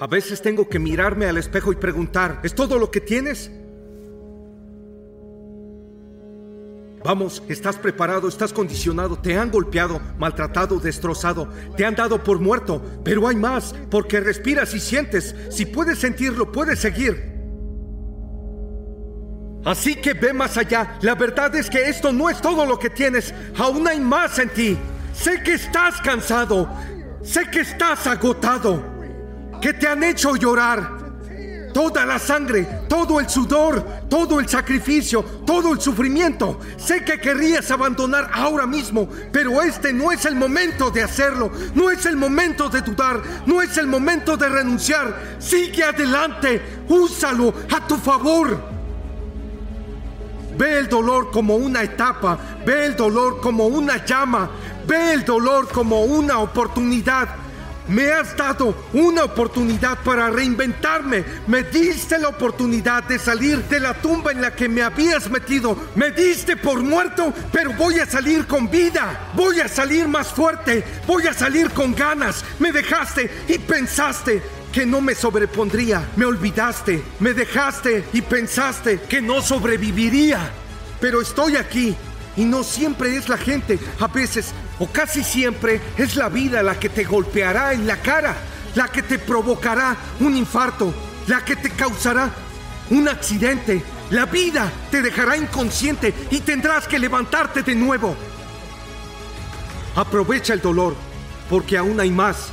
[0.00, 3.50] A veces tengo que mirarme al espejo y preguntar, ¿es todo lo que tienes?
[7.04, 12.82] Vamos, estás preparado, estás condicionado, te han golpeado, maltratado, destrozado, te han dado por muerto,
[13.04, 17.38] pero hay más, porque respiras y sientes, si puedes sentirlo, puedes seguir.
[19.66, 22.88] Así que ve más allá, la verdad es que esto no es todo lo que
[22.88, 24.78] tienes, aún hay más en ti.
[25.12, 26.70] Sé que estás cansado,
[27.22, 28.89] sé que estás agotado,
[29.60, 30.98] que te han hecho llorar.
[31.72, 36.58] Toda la sangre, todo el sudor, todo el sacrificio, todo el sufrimiento.
[36.76, 41.50] Sé que querrías abandonar ahora mismo, pero este no es el momento de hacerlo.
[41.74, 45.36] No es el momento de dudar, no es el momento de renunciar.
[45.38, 48.60] Sigue adelante, úsalo a tu favor.
[50.58, 54.50] Ve el dolor como una etapa, ve el dolor como una llama,
[54.86, 57.28] ve el dolor como una oportunidad.
[57.90, 61.24] Me has dado una oportunidad para reinventarme.
[61.48, 65.76] Me diste la oportunidad de salir de la tumba en la que me habías metido.
[65.96, 69.32] Me diste por muerto, pero voy a salir con vida.
[69.34, 70.84] Voy a salir más fuerte.
[71.04, 72.44] Voy a salir con ganas.
[72.60, 74.40] Me dejaste y pensaste
[74.72, 76.08] que no me sobrepondría.
[76.14, 77.02] Me olvidaste.
[77.18, 80.52] Me dejaste y pensaste que no sobreviviría.
[81.00, 81.96] Pero estoy aquí
[82.36, 86.78] y no siempre es la gente, a veces o casi siempre es la vida la
[86.78, 88.36] que te golpeará en la cara,
[88.74, 90.94] la que te provocará un infarto,
[91.26, 92.30] la que te causará
[92.90, 93.82] un accidente.
[94.10, 98.16] La vida te dejará inconsciente y tendrás que levantarte de nuevo.
[99.94, 100.96] Aprovecha el dolor,
[101.48, 102.48] porque aún hay más.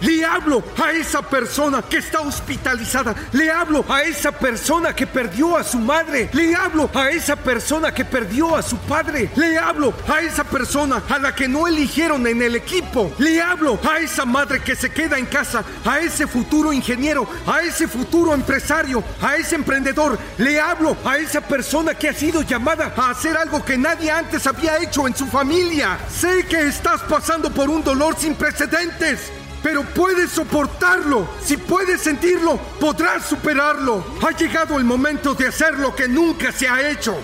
[0.00, 3.14] Le hablo a esa persona que está hospitalizada.
[3.32, 6.30] Le hablo a esa persona que perdió a su madre.
[6.32, 9.30] Le hablo a esa persona que perdió a su padre.
[9.36, 13.12] Le hablo a esa persona a la que no eligieron en el equipo.
[13.18, 15.64] Le hablo a esa madre que se queda en casa.
[15.84, 17.28] A ese futuro ingeniero.
[17.46, 19.04] A ese futuro empresario.
[19.20, 20.18] A ese emprendedor.
[20.38, 24.46] Le hablo a esa persona que ha sido llamada a hacer algo que nadie antes
[24.46, 25.98] había hecho en su familia.
[26.10, 29.30] Sé que estás pasando por un dolor sin precedentes
[29.62, 31.28] pero puedes soportarlo.
[31.42, 34.04] Si puedes sentirlo, podrás superarlo.
[34.26, 37.16] Ha llegado el momento de hacer lo que nunca se ha hecho.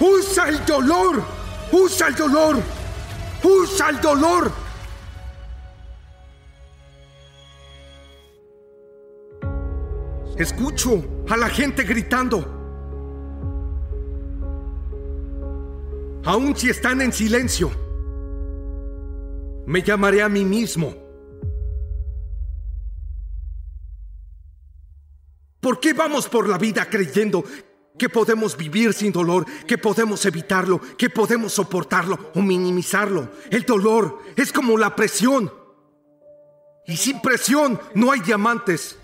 [0.00, 1.22] Usa el dolor.
[1.70, 2.56] Usa el dolor.
[3.42, 4.52] Usa el dolor.
[10.36, 12.50] Escucho a la gente gritando.
[16.24, 17.70] Aun si están en silencio,
[19.66, 21.03] me llamaré a mí mismo.
[25.64, 27.42] ¿Por qué vamos por la vida creyendo
[27.98, 33.30] que podemos vivir sin dolor, que podemos evitarlo, que podemos soportarlo o minimizarlo?
[33.48, 35.50] El dolor es como la presión.
[36.86, 38.98] Y sin presión no hay diamantes.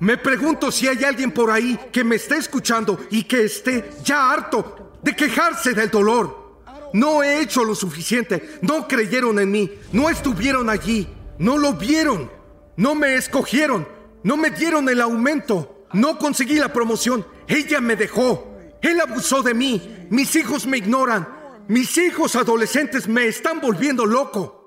[0.00, 4.32] Me pregunto si hay alguien por ahí que me esté escuchando y que esté ya
[4.32, 6.58] harto de quejarse del dolor.
[6.92, 11.06] No he hecho lo suficiente, no creyeron en mí, no estuvieron allí,
[11.38, 12.33] no lo vieron.
[12.76, 13.86] No me escogieron,
[14.22, 17.26] no me dieron el aumento, no conseguí la promoción.
[17.46, 21.28] Ella me dejó, él abusó de mí, mis hijos me ignoran,
[21.68, 24.64] mis hijos adolescentes me están volviendo loco.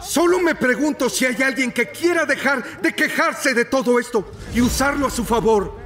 [0.00, 4.60] Solo me pregunto si hay alguien que quiera dejar de quejarse de todo esto y
[4.60, 5.85] usarlo a su favor.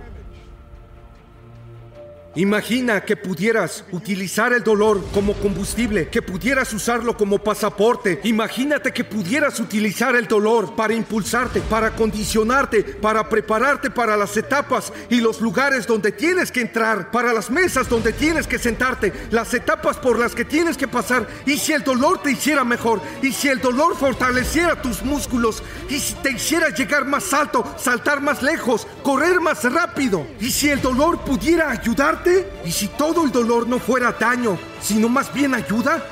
[2.37, 8.21] Imagina que pudieras utilizar el dolor como combustible, que pudieras usarlo como pasaporte.
[8.23, 14.93] Imagínate que pudieras utilizar el dolor para impulsarte, para condicionarte, para prepararte para las etapas
[15.09, 19.53] y los lugares donde tienes que entrar, para las mesas donde tienes que sentarte, las
[19.53, 21.27] etapas por las que tienes que pasar.
[21.47, 25.99] Y si el dolor te hiciera mejor, y si el dolor fortaleciera tus músculos, y
[25.99, 30.81] si te hiciera llegar más alto, saltar más lejos, correr más rápido, y si el
[30.81, 32.20] dolor pudiera ayudarte,
[32.65, 36.05] ¿Y si todo el dolor no fuera daño, sino más bien ayuda?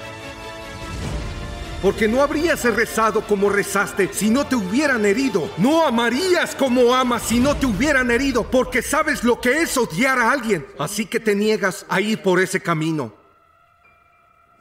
[1.82, 5.48] Porque no habrías rezado como rezaste si no te hubieran herido.
[5.58, 10.18] No amarías como amas si no te hubieran herido, porque sabes lo que es odiar
[10.18, 10.66] a alguien.
[10.78, 13.14] Así que te niegas a ir por ese camino.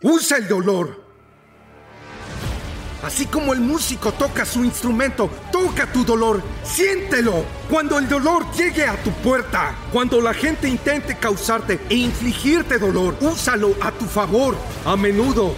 [0.02, 1.06] Usa el dolor
[3.07, 7.45] Así como el músico toca su instrumento, toca tu dolor, siéntelo.
[7.69, 13.15] Cuando el dolor llegue a tu puerta, cuando la gente intente causarte e infligirte dolor,
[13.21, 14.57] úsalo a tu favor.
[14.83, 15.56] A menudo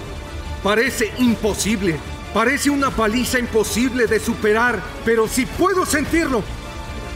[0.62, 2.00] parece imposible,
[2.36, 6.44] parece una paliza imposible de superar, pero si puedo sentirlo,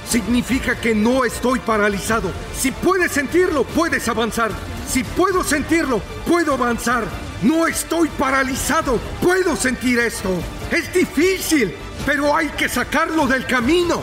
[0.10, 2.32] significa que no estoy paralizado.
[2.58, 4.50] Si puedes sentirlo, puedes avanzar.
[4.90, 7.06] Si puedo sentirlo, puedo avanzar.
[7.44, 9.00] No estoy paralizado.
[9.22, 10.30] Puedo sentir esto.
[10.72, 11.76] Es difícil,
[12.06, 14.02] pero hay que sacarlo del camino.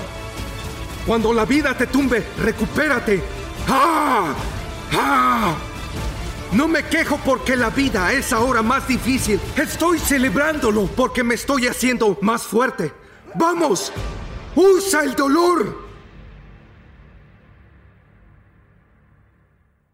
[1.07, 3.23] Cuando la vida te tumbe, recupérate.
[3.67, 4.35] ¡Ah!
[4.93, 5.57] ¡Ah!
[6.53, 9.41] No me quejo porque la vida es ahora más difícil.
[9.57, 12.93] Estoy celebrándolo porque me estoy haciendo más fuerte.
[13.37, 13.93] ¡Vamos!
[14.55, 15.89] ¡Usa el dolor!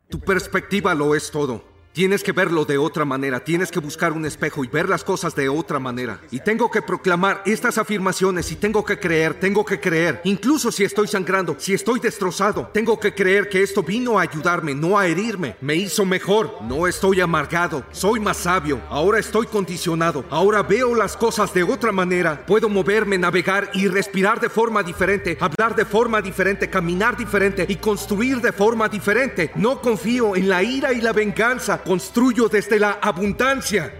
[0.08, 1.75] Tu perspectiva lo es todo.
[1.96, 5.34] Tienes que verlo de otra manera, tienes que buscar un espejo y ver las cosas
[5.34, 6.20] de otra manera.
[6.30, 10.84] Y tengo que proclamar estas afirmaciones y tengo que creer, tengo que creer, incluso si
[10.84, 15.06] estoy sangrando, si estoy destrozado, tengo que creer que esto vino a ayudarme, no a
[15.06, 15.56] herirme.
[15.62, 21.16] Me hizo mejor, no estoy amargado, soy más sabio, ahora estoy condicionado, ahora veo las
[21.16, 26.20] cosas de otra manera, puedo moverme, navegar y respirar de forma diferente, hablar de forma
[26.20, 29.50] diferente, caminar diferente y construir de forma diferente.
[29.54, 33.94] No confío en la ira y la venganza construyo desde la abundancia.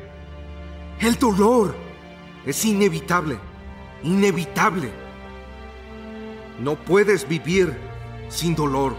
[1.01, 1.75] El dolor
[2.45, 3.39] es inevitable,
[4.03, 4.91] inevitable.
[6.59, 7.77] No puedes vivir
[8.29, 8.95] sin dolor,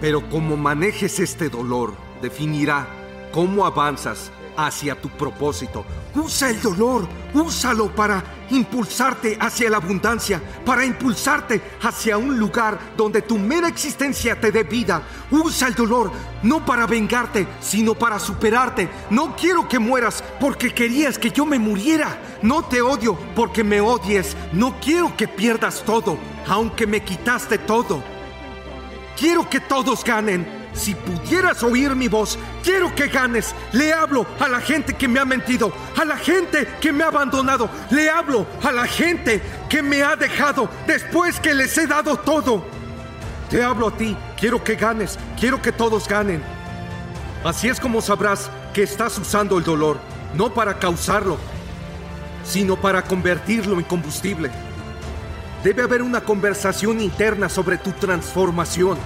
[0.00, 2.86] pero como manejes este dolor definirá
[3.32, 5.84] cómo avanzas hacia tu propósito.
[6.14, 13.22] Usa el dolor, úsalo para impulsarte hacia la abundancia, para impulsarte hacia un lugar donde
[13.22, 15.02] tu mera existencia te dé vida.
[15.30, 16.10] Usa el dolor
[16.42, 18.88] no para vengarte, sino para superarte.
[19.10, 22.18] No quiero que mueras porque querías que yo me muriera.
[22.42, 24.36] No te odio porque me odies.
[24.52, 28.02] No quiero que pierdas todo, aunque me quitaste todo.
[29.16, 33.54] Quiero que todos ganen si pudieras oír mi voz, quiero que ganes.
[33.72, 37.08] Le hablo a la gente que me ha mentido, a la gente que me ha
[37.08, 37.70] abandonado.
[37.90, 42.64] Le hablo a la gente que me ha dejado después que les he dado todo.
[43.48, 46.42] Te hablo a ti, quiero que ganes, quiero que todos ganen.
[47.44, 49.98] Así es como sabrás que estás usando el dolor,
[50.34, 51.38] no para causarlo,
[52.44, 54.50] sino para convertirlo en combustible.
[55.62, 58.98] Debe haber una conversación interna sobre tu transformación.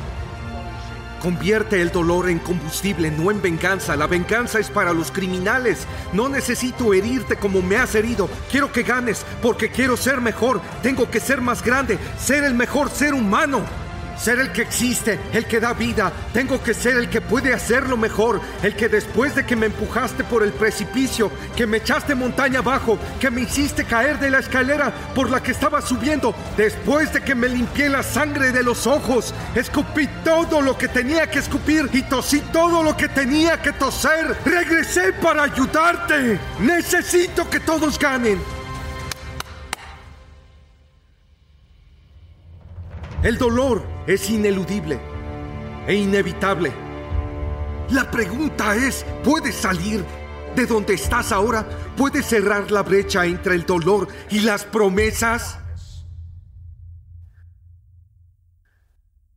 [1.20, 3.96] Convierte el dolor en combustible, no en venganza.
[3.96, 5.86] La venganza es para los criminales.
[6.12, 8.28] No necesito herirte como me has herido.
[8.50, 10.60] Quiero que ganes porque quiero ser mejor.
[10.82, 13.87] Tengo que ser más grande, ser el mejor ser humano
[14.20, 16.12] ser el que existe, el que da vida.
[16.32, 20.24] Tengo que ser el que puede hacerlo mejor, el que después de que me empujaste
[20.24, 24.92] por el precipicio, que me echaste montaña abajo, que me hiciste caer de la escalera
[25.14, 29.34] por la que estaba subiendo, después de que me limpié la sangre de los ojos,
[29.54, 34.36] escupí todo lo que tenía que escupir y tosí todo lo que tenía que toser.
[34.44, 36.38] Regresé para ayudarte.
[36.60, 38.57] Necesito que todos ganen.
[43.22, 45.00] El dolor es ineludible
[45.88, 46.72] e inevitable.
[47.90, 50.04] La pregunta es, ¿puedes salir
[50.54, 51.68] de donde estás ahora?
[51.96, 55.58] ¿Puedes cerrar la brecha entre el dolor y las promesas?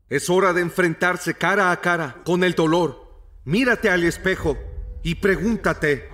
[0.09, 3.09] Es hora de enfrentarse cara a cara con el dolor.
[3.45, 4.59] Mírate al espejo
[5.01, 6.07] y pregúntate,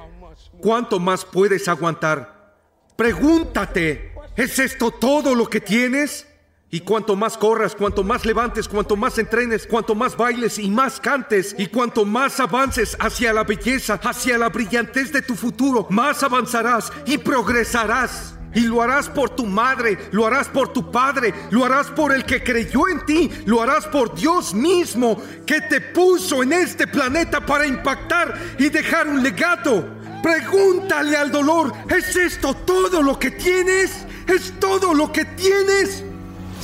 [0.62, 2.56] ¿cuánto más puedes aguantar?
[2.96, 6.28] Pregúntate, ¿es esto todo lo que tienes?
[6.70, 11.00] Y cuanto más corras, cuanto más levantes, cuanto más entrenes, cuanto más bailes y más
[11.00, 16.24] cantes, y cuanto más avances hacia la belleza, hacia la brillantez de tu futuro, más
[16.24, 18.34] avanzarás y progresarás.
[18.54, 22.26] Y lo harás por tu madre, lo harás por tu padre, lo harás por el
[22.26, 27.46] que creyó en ti, lo harás por Dios mismo que te puso en este planeta
[27.46, 29.88] para impactar y dejar un legado.
[30.22, 34.06] Pregúntale al dolor, ¿es esto todo lo que tienes?
[34.28, 36.04] ¿Es todo lo que tienes?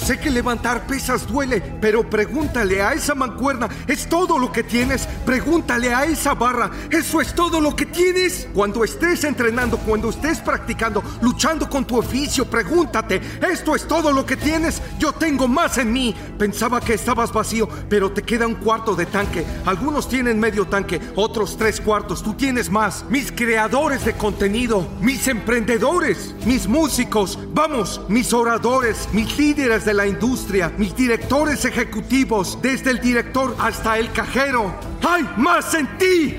[0.04, 5.08] Sé que levantar pesas duele, pero pregúntale a esa mancuerna, ¿es todo lo que tienes?
[5.26, 8.50] Pregúntale a esa barra, ¿eso es todo lo que tienes?
[8.54, 14.26] Cuando estés entrenando, cuando estés practicando, luchando con tu oficio, pregúntate, ¿esto es todo lo
[14.26, 14.82] que tienes?
[15.00, 16.14] Yo tengo más en mí.
[16.38, 19.46] Pensaba que estabas vacío, pero te queda un cuarto de tanque.
[19.66, 22.22] Algunos tienen medio tanque, otros tres cuartos.
[22.22, 23.06] Tú tienes más.
[23.10, 30.08] Mis creadores de contenido, mis emprendedores, mis músicos, vamos, mis oradores, mis líderes de la
[30.08, 34.74] industria, mis directores ejecutivos, desde el director hasta el cajero.
[35.08, 36.38] ¡Hay más en ti!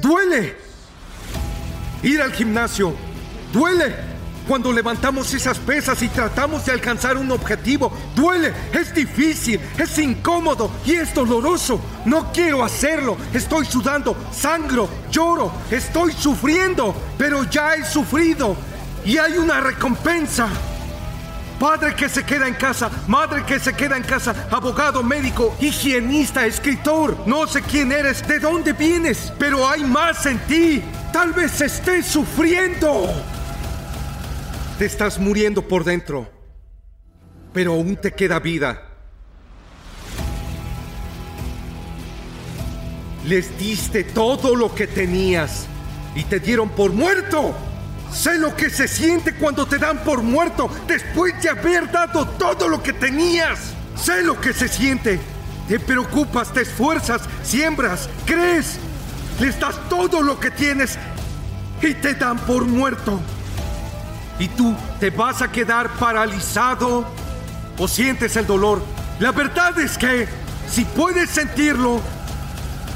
[0.00, 0.56] Duele
[2.02, 2.94] ir al gimnasio.
[3.52, 3.94] Duele
[4.46, 7.92] cuando levantamos esas pesas y tratamos de alcanzar un objetivo.
[8.14, 11.80] Duele, es difícil, es incómodo y es doloroso.
[12.04, 13.16] No quiero hacerlo.
[13.32, 18.56] Estoy sudando, sangro, lloro, estoy sufriendo, pero ya he sufrido
[19.06, 20.48] y hay una recompensa.
[21.60, 26.44] Padre que se queda en casa, madre que se queda en casa, abogado, médico, higienista,
[26.44, 27.16] escritor.
[27.24, 30.82] No sé quién eres, de dónde vienes, pero hay más en ti.
[31.12, 33.08] Tal vez estés sufriendo.
[34.78, 36.28] Te estás muriendo por dentro,
[37.54, 38.82] pero aún te queda vida.
[43.24, 45.66] Les diste todo lo que tenías
[46.14, 47.54] y te dieron por muerto.
[48.16, 52.66] Sé lo que se siente cuando te dan por muerto después de haber dado todo
[52.66, 53.74] lo que tenías.
[53.94, 55.20] Sé lo que se siente.
[55.68, 58.78] Te preocupas, te esfuerzas, siembras, crees.
[59.38, 60.98] Les das todo lo que tienes
[61.82, 63.20] y te dan por muerto.
[64.38, 67.06] Y tú te vas a quedar paralizado
[67.78, 68.82] o sientes el dolor.
[69.20, 70.26] La verdad es que
[70.70, 72.00] si puedes sentirlo,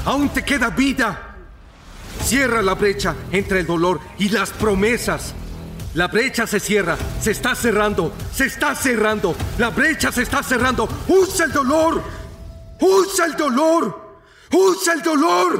[0.03, 1.30] aún te queda vida.
[2.31, 5.33] Cierra la brecha entre el dolor y las promesas.
[5.95, 9.35] La brecha se cierra, se está cerrando, se está cerrando.
[9.57, 10.87] La brecha se está cerrando.
[11.09, 12.01] Usa el dolor.
[12.79, 14.15] Usa el dolor.
[14.49, 15.59] Usa el dolor.